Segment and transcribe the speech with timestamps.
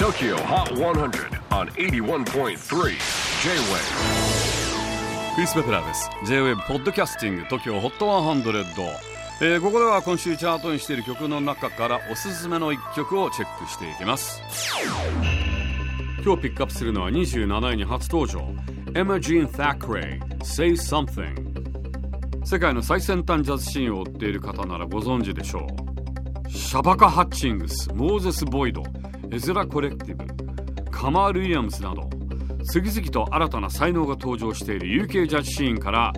[0.00, 0.96] TOKYO HOT 100
[1.50, 2.54] on 81.3 J-WAVE
[5.34, 6.08] クリス・ベプラーです。
[6.24, 8.64] J-WAVE ポッドキャスティング TOKYO HOT 100、
[9.42, 14.42] えー、ここでは今週チャートにしている曲の中からおすすめの一曲をチェックしていきます。
[16.24, 18.38] 今日ピックアップするのは27位に初登場。
[18.94, 25.66] Emma Jean Thackeray Say Something 世界の最先端ジャズシーンを追っている方ならご存知でしょ
[26.46, 26.50] う。
[26.50, 28.82] シャバカ・ハッチングスモーゼス・ボイド
[29.32, 32.10] エズラ・コレクティブカマール・ウィリアムスなど
[32.64, 36.12] 次々と新たな才能が登場している UK ジャズシーンから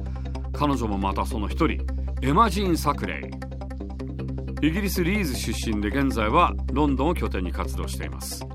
[0.52, 1.84] 彼女もまたその一人
[2.22, 3.20] エマジーン・サクレ
[4.62, 4.66] イ。
[4.66, 8.46] イギリス・リーズ出身で現在はロンドンを拠点に活動しています。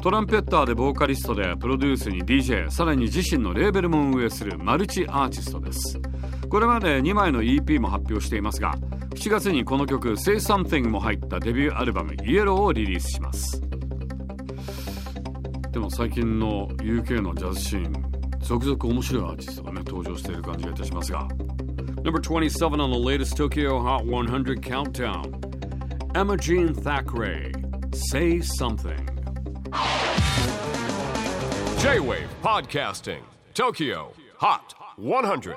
[0.00, 6.00] トランペッターでボーカリストでプロデュースに DJ さらに自身のレーベルも運営するマルチアーティストです。
[6.48, 8.76] これまで2枚の EP も発表していますが
[9.14, 13.60] 7月にこの曲「Say Something」も入ったデビューアルバム「イエローをリリースします。
[15.73, 21.27] でも最近の UK のジャズシーン続々面白いアーティストがね登場している感じがいたしますが
[22.03, 25.39] Number 27 on the latest Tokyo Hot 100 countdown
[26.15, 27.51] Emma Jean Thackeray
[27.93, 29.05] Say Something
[31.79, 33.21] J-WAVE PODCASTING
[33.53, 35.55] TOKYO HOT 100